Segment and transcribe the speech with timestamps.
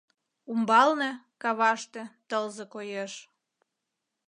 [0.51, 3.13] Умбалне, каваште, тылзе коеш.